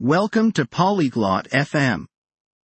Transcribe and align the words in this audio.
Welcome 0.00 0.52
to 0.52 0.64
Polyglot 0.64 1.48
FM. 1.48 2.06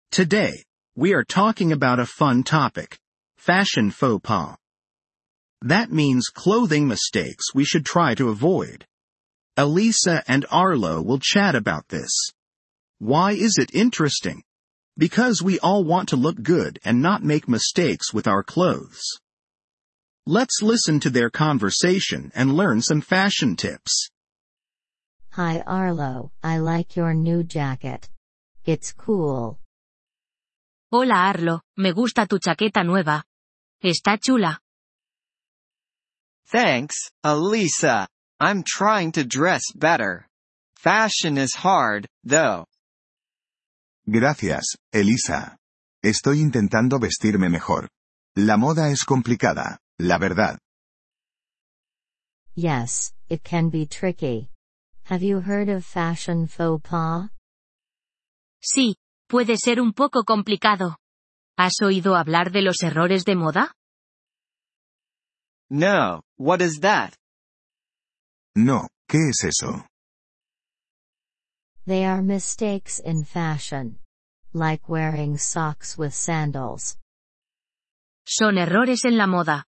Today, 0.09 0.63
we 0.95 1.13
are 1.13 1.23
talking 1.23 1.71
about 1.71 1.99
a 1.99 2.07
fun 2.07 2.41
topic. 2.41 2.97
Fashion 3.37 3.91
faux 3.91 4.19
pas. 4.23 4.57
That 5.61 5.91
means 5.91 6.29
clothing 6.33 6.87
mistakes 6.87 7.53
we 7.53 7.65
should 7.65 7.85
try 7.85 8.15
to 8.15 8.29
avoid. 8.29 8.83
Elisa 9.55 10.23
and 10.27 10.43
Arlo 10.49 11.03
will 11.03 11.19
chat 11.19 11.53
about 11.53 11.89
this. 11.89 12.09
Why 12.97 13.33
is 13.33 13.59
it 13.59 13.75
interesting? 13.75 14.41
Because 14.97 15.43
we 15.43 15.59
all 15.59 15.83
want 15.83 16.09
to 16.09 16.15
look 16.15 16.41
good 16.41 16.79
and 16.83 16.99
not 16.99 17.23
make 17.23 17.47
mistakes 17.47 18.11
with 18.11 18.27
our 18.27 18.41
clothes. 18.41 19.03
Let's 20.25 20.63
listen 20.63 20.99
to 21.01 21.11
their 21.11 21.29
conversation 21.29 22.31
and 22.33 22.55
learn 22.55 22.81
some 22.81 23.01
fashion 23.01 23.55
tips. 23.55 24.09
Hi 25.31 25.61
Arlo, 25.65 26.31
I 26.43 26.57
like 26.57 26.95
your 26.95 27.13
new 27.13 27.43
jacket. 27.43 28.09
It's 28.65 28.91
cool. 28.93 29.59
Hola 30.91 31.29
Arlo, 31.29 31.61
me 31.77 31.93
gusta 31.93 32.25
tu 32.25 32.39
chaqueta 32.39 32.83
nueva. 32.83 33.23
Está 33.83 34.17
chula. 34.19 34.57
Thanks, 36.47 37.11
Elisa. 37.23 38.07
I'm 38.39 38.63
trying 38.63 39.11
to 39.13 39.23
dress 39.23 39.61
better. 39.75 40.27
Fashion 40.75 41.37
is 41.37 41.53
hard, 41.53 42.07
though. 42.23 42.65
Gracias, 44.09 44.77
Elisa. 44.91 45.57
Estoy 46.03 46.39
intentando 46.39 46.99
vestirme 46.99 47.49
mejor. 47.49 47.87
La 48.35 48.57
moda 48.57 48.89
es 48.89 49.03
complicada, 49.03 49.77
la 49.99 50.17
verdad. 50.17 50.57
Yes, 52.55 53.13
it 53.29 53.43
can 53.43 53.69
be 53.69 53.85
tricky. 53.85 54.49
Have 55.09 55.23
you 55.23 55.41
heard 55.41 55.69
of 55.69 55.83
fashion 55.83 56.47
faux 56.47 56.87
pas? 56.87 57.31
Sí, 58.61 58.93
puede 59.27 59.57
ser 59.57 59.81
un 59.81 59.91
poco 59.91 60.23
complicado. 60.23 60.97
¿Has 61.57 61.81
oído 61.81 62.15
hablar 62.15 62.51
de 62.51 62.61
los 62.61 62.83
errores 62.83 63.25
de 63.25 63.35
moda? 63.35 63.71
No, 65.71 66.21
what 66.37 66.61
is 66.61 66.81
that? 66.81 67.15
No, 68.55 68.87
¿qué 69.07 69.17
es 69.29 69.43
eso? 69.45 69.87
They 71.87 72.05
are 72.05 72.21
mistakes 72.21 72.99
in 73.03 73.25
fashion. 73.25 73.97
Like 74.53 74.87
wearing 74.87 75.39
socks 75.39 75.97
with 75.97 76.13
sandals. 76.13 76.99
Son 78.27 78.59
errores 78.59 79.05
en 79.05 79.17
la 79.17 79.25
moda. 79.25 79.65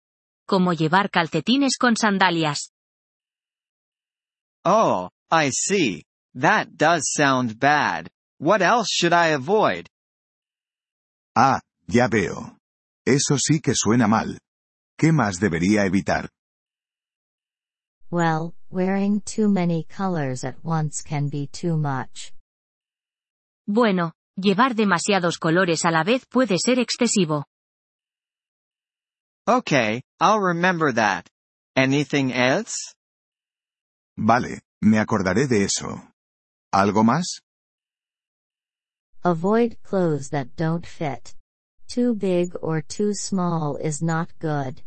Como 0.48 0.72
llevar 0.72 1.10
calcetines 1.10 1.78
con 1.78 1.98
sandalias. 1.98 2.72
Oh, 4.64 5.10
I 5.32 5.50
see. 5.50 6.04
That 6.36 6.78
does 6.78 7.12
sound 7.14 7.60
bad. 7.60 8.10
What 8.40 8.62
else 8.62 8.90
should 8.90 9.14
I 9.14 9.28
avoid? 9.30 9.88
Ah, 11.36 11.60
ya 11.88 12.08
veo. 12.08 12.58
Eso 13.06 13.38
sí 13.38 13.62
que 13.62 13.74
suena 13.76 14.08
mal. 14.08 14.38
¿Qué 15.00 15.12
más 15.12 15.40
debería 15.40 15.86
evitar? 15.86 16.30
Well, 18.12 18.54
wearing 18.70 19.22
too 19.22 19.50
many 19.50 19.84
colors 19.84 20.44
at 20.44 20.64
once 20.64 21.02
can 21.02 21.30
be 21.30 21.48
too 21.48 21.78
much. 21.78 22.34
Bueno, 23.68 24.14
llevar 24.38 24.76
demasiados 24.76 25.38
colores 25.38 25.86
a 25.86 25.92
la 25.92 26.04
vez 26.04 26.26
puede 26.26 26.58
ser 26.60 26.80
excesivo. 26.80 27.46
Okay, 29.48 30.02
I'll 30.20 30.40
remember 30.40 30.92
that. 30.94 31.28
Anything 31.76 32.32
else? 32.34 32.74
Vale, 34.18 34.62
me 34.86 35.00
acordaré 35.00 35.48
de 35.48 35.64
eso. 35.64 36.14
¿Algo 36.72 37.04
más? 37.04 37.42
Avoid 39.24 39.78
clothes 39.82 40.30
that 40.30 40.48
don't 40.56 40.86
fit. 40.86 41.34
Too 41.88 42.14
big 42.14 42.56
or 42.62 42.84
too 42.84 43.14
small 43.14 43.78
is 43.82 44.02
not 44.02 44.30
good. 44.40 44.84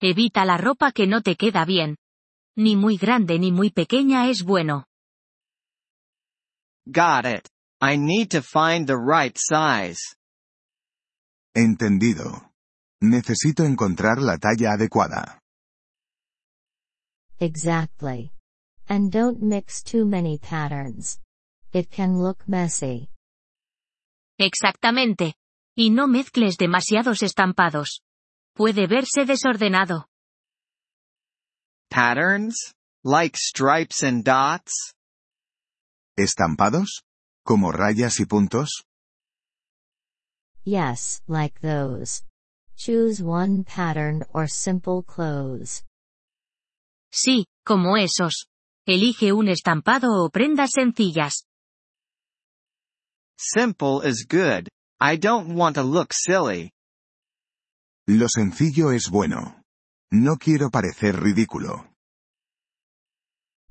Evita 0.00 0.44
la 0.44 0.56
ropa 0.56 0.92
que 0.92 1.06
no 1.06 1.20
te 1.20 1.36
queda 1.36 1.64
bien. 1.64 1.96
Ni 2.56 2.76
muy 2.76 2.96
grande 2.96 3.38
ni 3.38 3.50
muy 3.52 3.70
pequeña 3.70 4.28
es 4.30 4.42
bueno. 4.44 4.84
Got 6.86 7.26
it. 7.26 7.48
I 7.80 7.96
need 7.96 8.30
to 8.30 8.42
find 8.42 8.86
the 8.86 8.96
right 8.96 9.36
size. 9.36 10.00
Entendido. 11.54 12.52
Necesito 13.02 13.64
encontrar 13.64 14.18
la 14.18 14.38
talla 14.38 14.72
adecuada. 14.74 15.40
Exactly. 17.38 18.30
And 18.90 19.12
don't 19.12 19.40
mix 19.40 19.84
too 19.84 20.04
many 20.04 20.36
patterns. 20.38 21.20
It 21.72 21.92
can 21.92 22.20
look 22.20 22.48
messy. 22.48 23.08
Exactamente. 24.36 25.34
Y 25.76 25.90
no 25.90 26.08
mezcles 26.08 26.56
demasiados 26.56 27.22
estampados. 27.22 28.00
Puede 28.56 28.88
verse 28.88 29.24
desordenado. 29.24 30.06
Patterns? 31.88 32.74
Like 33.04 33.36
stripes 33.36 34.02
and 34.02 34.24
dots? 34.24 34.92
¿Estampados? 36.18 37.02
¿Como 37.46 37.70
rayas 37.70 38.18
y 38.18 38.24
puntos? 38.24 38.82
Yes, 40.64 41.22
like 41.28 41.60
those. 41.60 42.24
Choose 42.76 43.22
one 43.22 43.62
pattern 43.62 44.24
or 44.34 44.48
simple 44.48 45.02
clothes. 45.04 45.84
Sí, 47.12 47.44
como 47.64 47.96
esos. 47.96 48.49
Elige 48.92 49.32
un 49.32 49.46
estampado 49.46 50.24
o 50.24 50.30
prendas 50.30 50.70
sencillas. 50.74 51.46
Simple 53.38 54.00
is 54.04 54.26
good. 54.28 54.66
I 55.00 55.16
don't 55.16 55.54
want 55.54 55.76
to 55.76 55.84
look 55.84 56.12
silly. 56.12 56.72
Lo 58.08 58.26
sencillo 58.28 58.90
es 58.90 59.08
bueno. 59.08 59.62
No 60.10 60.38
quiero 60.38 60.70
parecer 60.70 61.14
ridículo. 61.20 61.86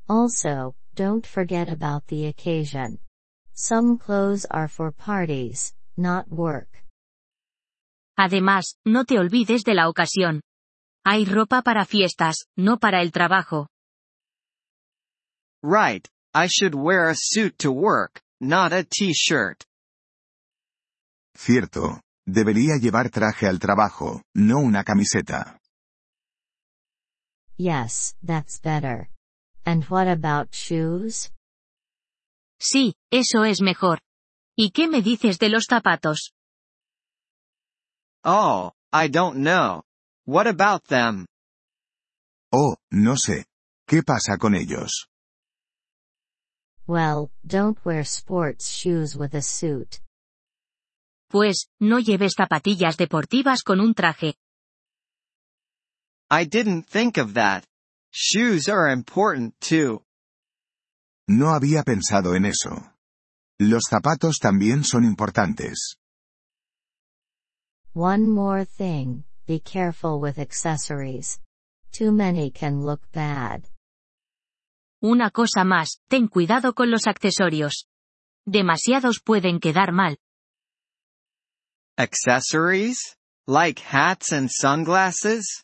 Also, 0.08 0.78
don't 0.96 1.28
forget 1.28 1.68
about 1.68 2.08
the 2.08 2.29
occasion. 2.29 3.02
Some 3.53 3.97
clothes 3.97 4.47
are 4.50 4.69
for 4.69 4.94
parties, 4.94 5.75
not 5.97 6.29
work. 6.29 6.85
Además, 8.18 8.78
no 8.85 9.03
te 9.03 9.19
olvides 9.19 9.63
de 9.66 9.74
la 9.74 9.90
ocasión. 9.90 10.40
Hay 11.03 11.25
ropa 11.25 11.62
para 11.62 11.84
fiestas, 11.84 12.46
no 12.56 12.78
para 12.78 13.02
el 13.02 13.12
trabajo. 13.12 13.68
Right, 15.62 16.08
I 16.34 16.47
should 16.47 16.74
wear 16.74 17.09
a 17.09 17.16
suit 17.16 17.58
to 17.59 17.72
work, 17.72 18.22
not 18.40 18.72
a 18.72 18.84
t-shirt. 18.84 19.66
Cierto. 21.36 22.02
Debería 22.28 22.78
llevar 22.80 23.09
traje 23.09 23.47
al 23.47 23.58
trabajo, 23.59 24.22
no 24.36 24.59
una 24.59 24.84
camiseta. 24.84 25.58
Yes, 27.58 28.16
that's 28.24 28.59
better. 28.62 29.09
And 29.66 29.84
what 29.90 30.08
about 30.08 30.53
shoes? 30.53 31.31
Sí, 32.62 32.94
eso 33.12 33.44
es 33.44 33.62
mejor. 33.62 34.00
¿Y 34.56 34.72
qué 34.72 34.88
me 34.88 35.02
dices 35.02 35.40
de 35.40 35.50
los 35.50 35.66
zapatos? 35.68 36.34
Oh, 38.24 38.74
I 38.94 39.08
don't 39.08 39.38
know. 39.38 39.84
What 40.26 40.47
about 40.47 40.84
them? 40.88 41.26
Oh, 42.52 42.76
no 42.91 43.16
sé. 43.16 43.46
¿Qué 43.88 44.03
pasa 44.03 44.38
con 44.38 44.56
ellos? 44.56 45.08
Well, 46.89 47.29
don't 47.45 47.77
wear 47.85 48.03
sports 48.03 48.67
shoes 48.67 49.16
with 49.16 49.35
a 49.35 49.44
suit. 49.44 50.00
Pues, 51.29 51.67
no 51.79 52.00
lleves 52.00 52.33
zapatillas 52.35 52.97
deportivas 52.97 53.61
con 53.63 53.79
un 53.79 53.94
traje. 53.94 54.33
I 56.31 56.45
didn't 56.45 56.88
think 56.88 57.19
of 57.19 57.35
that. 57.35 57.63
Shoes 58.11 58.67
are 58.67 58.89
important 58.89 59.53
too. 59.61 60.01
No 61.28 61.49
había 61.53 61.83
pensado 61.83 62.35
en 62.35 62.45
eso. 62.45 62.91
Los 63.59 63.84
zapatos 63.87 64.40
también 64.40 64.84
son 64.84 65.03
importantes. 65.03 65.96
One 67.93 68.28
more 68.28 68.66
thing, 68.66 69.25
be 69.46 69.59
careful 69.59 70.19
with 70.19 70.40
accessories. 70.40 71.40
Too 71.91 72.11
many 72.11 72.49
can 72.49 72.84
look 72.84 73.02
bad. 73.11 73.69
Una 75.01 75.31
cosa 75.31 75.63
más, 75.63 76.01
ten 76.09 76.28
cuidado 76.28 76.73
con 76.73 76.91
los 76.91 77.07
accesorios. 77.07 77.87
Demasiados 78.46 79.22
pueden 79.23 79.59
quedar 79.59 79.93
mal. 79.93 80.17
Accessories? 81.97 83.16
Like 83.47 83.81
hats 83.81 84.34
and 84.34 84.49
sunglasses? 84.51 85.63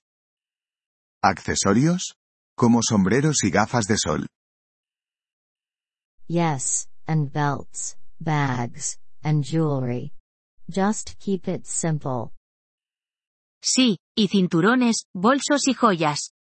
¿Accesorios? 1.21 2.15
Como 2.55 2.79
sombreros 2.81 3.43
y 3.43 3.49
gafas 3.49 3.85
de 3.87 3.97
sol. 3.97 4.27
Yes, 6.27 6.87
and 7.05 7.31
belts, 7.31 7.97
bags, 8.19 8.99
and 9.21 9.43
jewelry. 9.43 10.13
Just 10.69 11.19
keep 11.19 11.47
it 11.47 11.65
simple. 11.65 12.31
Sí, 13.61 13.97
y 14.15 14.29
cinturones, 14.29 15.05
bolsos 15.13 15.67
y 15.67 15.73
joyas. 15.73 16.31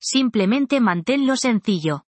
Simplemente 0.00 0.80
manténlo 0.80 1.36
sencillo. 1.36 2.04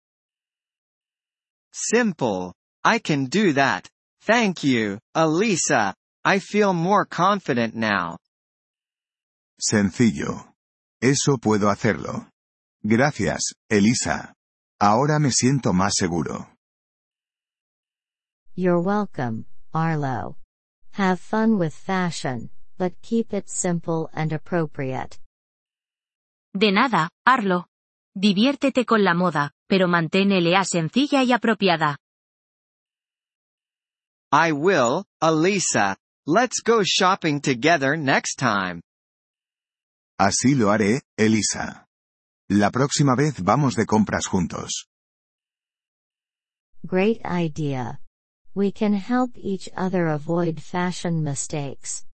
Simple. 1.73 2.55
I 2.85 2.99
can 2.99 3.27
do 3.27 3.53
that. 3.55 3.89
Thank 4.23 4.65
you, 4.65 4.99
Elisa. 5.15 5.95
I 6.25 6.39
feel 6.39 6.73
more 6.73 7.05
confident 7.07 7.75
now. 7.75 8.19
Sencillo. 9.61 10.55
Eso 11.01 11.39
puedo 11.39 11.71
hacerlo. 11.71 12.29
Gracias, 12.83 13.55
Elisa. 13.71 14.35
Ahora 14.81 15.19
me 15.19 15.31
siento 15.33 15.73
más 15.73 15.95
seguro. 15.97 16.49
You're 18.55 18.81
welcome, 18.81 19.47
Arlo. 19.73 20.37
Have 20.93 21.21
fun 21.21 21.59
with 21.59 21.75
fashion, 21.75 22.51
but 22.77 22.93
keep 23.03 23.33
it 23.33 23.49
simple 23.49 24.11
and 24.13 24.33
appropriate. 24.33 25.19
De 26.57 26.73
nada, 26.73 27.09
Arlo. 27.25 27.67
Diviértete 28.17 28.85
con 28.85 29.05
la 29.05 29.15
moda, 29.15 29.53
pero 29.69 29.87
manténela 29.87 30.65
sencilla 30.65 31.23
y 31.23 31.33
apropiada. 31.33 31.99
I 34.33 34.53
will, 34.53 35.05
Elisa. 35.23 35.97
Let's 36.27 36.61
go 36.63 36.83
shopping 36.85 37.41
together 37.41 37.97
next 37.97 38.39
time. 38.39 38.83
Así 40.19 40.55
lo 40.55 40.71
haré, 40.71 41.03
Elisa. 41.17 41.87
La 42.51 42.71
próxima 42.71 43.15
vez 43.15 43.43
vamos 43.43 43.75
de 43.77 43.87
compras 43.87 44.27
juntos. 44.27 44.89
Great 46.83 47.21
idea. 47.25 48.01
We 48.55 48.73
can 48.73 48.95
help 48.95 49.37
each 49.37 49.71
other 49.77 50.09
avoid 50.09 50.59
fashion 50.61 51.23
mistakes. 51.23 52.07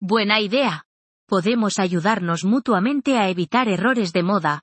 Buena 0.00 0.40
idea. 0.40 0.84
Podemos 1.26 1.78
ayudarnos 1.78 2.44
mutuamente 2.44 3.16
a 3.18 3.28
evitar 3.30 3.68
errores 3.68 4.12
de 4.12 4.22
moda. 4.22 4.62